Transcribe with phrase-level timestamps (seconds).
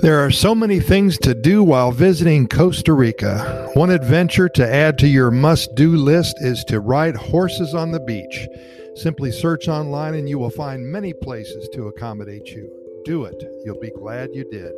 [0.00, 3.68] There are so many things to do while visiting Costa Rica.
[3.74, 7.98] One adventure to add to your must do list is to ride horses on the
[7.98, 8.46] beach.
[8.94, 12.70] Simply search online and you will find many places to accommodate you.
[13.04, 13.42] Do it.
[13.64, 14.70] You'll be glad you did.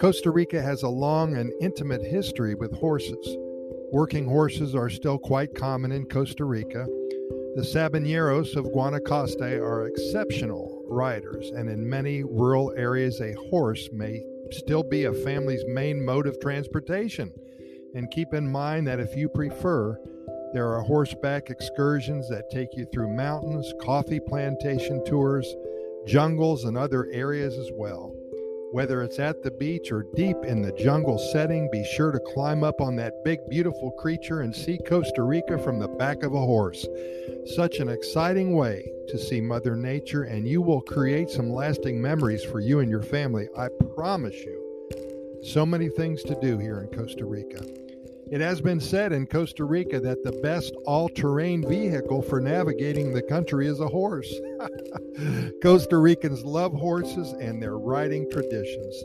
[0.00, 3.36] Costa Rica has a long and intimate history with horses.
[3.92, 6.84] Working horses are still quite common in Costa Rica.
[7.54, 14.24] The Sabaneros of Guanacaste are exceptional riders, and in many rural areas, a horse may
[14.52, 17.32] still be a family's main mode of transportation.
[17.94, 19.98] And keep in mind that if you prefer,
[20.52, 25.46] there are horseback excursions that take you through mountains, coffee plantation tours,
[26.06, 28.14] jungles, and other areas as well.
[28.70, 32.62] Whether it's at the beach or deep in the jungle setting, be sure to climb
[32.62, 36.38] up on that big, beautiful creature and see Costa Rica from the back of a
[36.38, 36.86] horse.
[37.46, 42.44] Such an exciting way to see Mother Nature, and you will create some lasting memories
[42.44, 43.48] for you and your family.
[43.56, 44.62] I promise you.
[45.42, 47.64] So many things to do here in Costa Rica.
[48.30, 53.12] It has been said in Costa Rica that the best all terrain vehicle for navigating
[53.12, 54.30] the country is a horse.
[55.62, 59.02] Costa Ricans love horses and their riding traditions.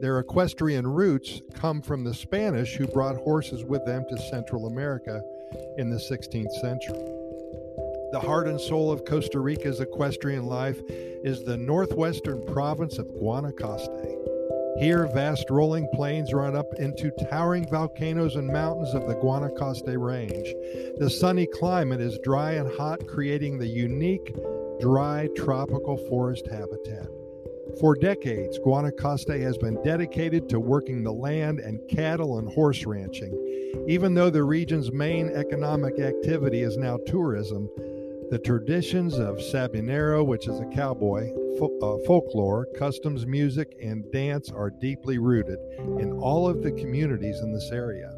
[0.00, 5.22] Their equestrian roots come from the Spanish who brought horses with them to Central America
[5.78, 7.02] in the 16th century.
[8.12, 14.35] The heart and soul of Costa Rica's equestrian life is the northwestern province of Guanacaste.
[14.78, 20.54] Here, vast rolling plains run up into towering volcanoes and mountains of the Guanacaste Range.
[20.98, 24.34] The sunny climate is dry and hot, creating the unique
[24.78, 27.08] dry tropical forest habitat.
[27.80, 33.32] For decades, Guanacaste has been dedicated to working the land and cattle and horse ranching.
[33.88, 37.70] Even though the region's main economic activity is now tourism,
[38.30, 44.50] the traditions of Sabanero, which is a cowboy, fo- uh, folklore, customs, music, and dance
[44.50, 45.58] are deeply rooted
[46.00, 48.10] in all of the communities in this area.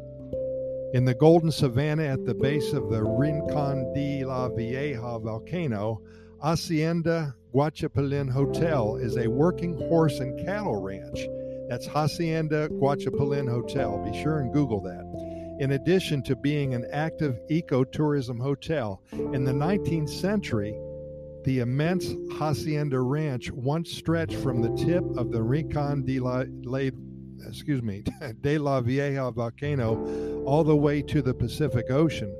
[0.93, 6.01] In the Golden Savannah at the base of the Rincon de la Vieja volcano,
[6.41, 11.27] Hacienda Guachapelin Hotel is a working horse and cattle ranch.
[11.69, 14.03] That's Hacienda Guachapelin Hotel.
[14.03, 15.28] Be sure and Google that
[15.59, 19.01] in addition to being an active ecotourism hotel.
[19.11, 20.73] In the 19th century,
[21.43, 26.89] the immense Hacienda Ranch once stretched from the tip of the Rincon de la, la
[27.47, 28.03] excuse me,
[28.41, 32.35] de la Vieja volcano all the way to the Pacific Ocean.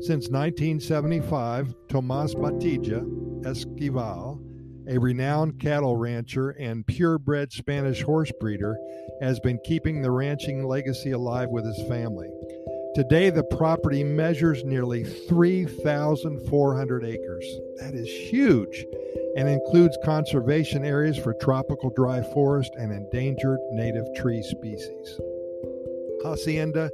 [0.00, 3.04] Since 1975, Tomas Batalla
[3.42, 4.40] Esquivel,
[4.88, 8.78] a renowned cattle rancher and purebred Spanish horse breeder,
[9.20, 12.28] has been keeping the ranching legacy alive with his family.
[12.94, 17.58] Today, the property measures nearly 3,400 acres.
[17.80, 18.84] That is huge
[19.36, 25.20] and includes conservation areas for tropical dry forest and endangered native tree species.
[26.22, 26.90] Hacienda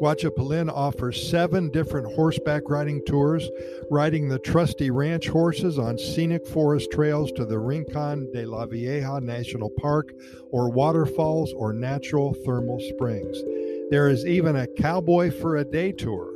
[0.00, 3.48] Guachapelin offers seven different horseback riding tours,
[3.90, 9.20] riding the trusty ranch horses on scenic forest trails to the Rincon de la Vieja
[9.20, 10.12] National Park
[10.50, 13.42] or waterfalls or natural thermal springs.
[13.90, 16.32] There is even a cowboy for a day tour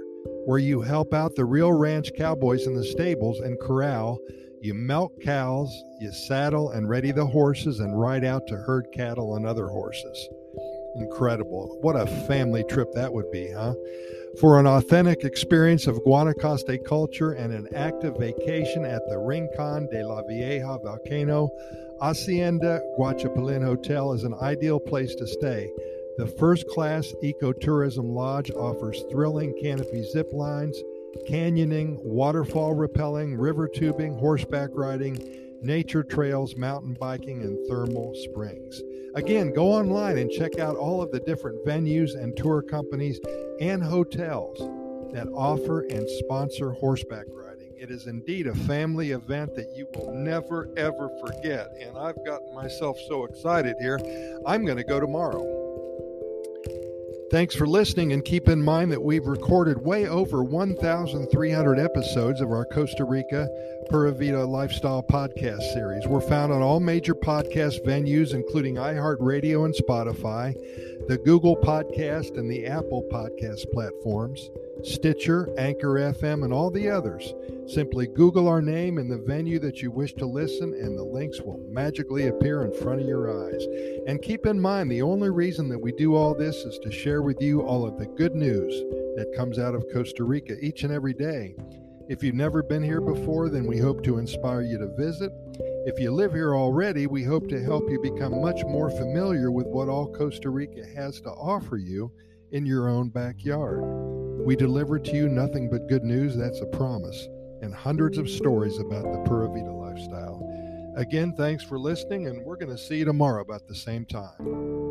[0.46, 4.18] where you help out the real ranch cowboys in the stables and corral.
[4.60, 5.70] You milk cows,
[6.00, 10.28] you saddle and ready the horses, and ride out to herd cattle and other horses.
[10.96, 11.78] Incredible.
[11.80, 13.74] What a family trip that would be, huh?
[14.40, 20.06] For an authentic experience of Guanacaste culture and an active vacation at the Rincon de
[20.06, 21.50] la Vieja volcano,
[22.00, 25.70] Hacienda Guachapelin Hotel is an ideal place to stay
[26.18, 30.78] the first class ecotourism lodge offers thrilling canopy zip lines,
[31.28, 35.16] canyoning, waterfall rappelling, river tubing, horseback riding,
[35.62, 38.82] nature trails, mountain biking, and thermal springs.
[39.14, 43.20] Again, go online and check out all of the different venues and tour companies
[43.60, 44.58] and hotels
[45.12, 47.72] that offer and sponsor horseback riding.
[47.76, 51.68] It is indeed a family event that you will never, ever forget.
[51.80, 54.00] And I've gotten myself so excited here.
[54.46, 55.61] I'm going to go tomorrow.
[57.32, 62.50] Thanks for listening, and keep in mind that we've recorded way over 1,300 episodes of
[62.50, 63.48] our Costa Rica
[63.88, 66.06] Pura Vida Lifestyle podcast series.
[66.06, 70.52] We're found on all major podcast venues, including iHeartRadio and Spotify,
[71.08, 74.50] the Google Podcast and the Apple Podcast platforms,
[74.84, 77.34] Stitcher, Anchor FM, and all the others.
[77.66, 81.40] Simply Google our name and the venue that you wish to listen, and the links
[81.40, 83.64] will magically appear in front of your eyes.
[84.06, 87.22] And keep in mind, the only reason that we do all this is to share
[87.22, 88.72] with you all of the good news
[89.16, 91.54] that comes out of Costa Rica each and every day.
[92.08, 95.30] If you've never been here before, then we hope to inspire you to visit.
[95.86, 99.66] If you live here already, we hope to help you become much more familiar with
[99.66, 102.10] what all Costa Rica has to offer you
[102.50, 103.82] in your own backyard.
[104.44, 107.28] We deliver to you nothing but good news, that's a promise,
[107.60, 110.42] and hundreds of stories about the Pura Vida lifestyle.
[110.96, 114.81] Again, thanks for listening, and we're going to see you tomorrow about the same time.